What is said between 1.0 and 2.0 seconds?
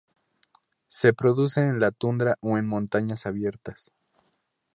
reproduce en la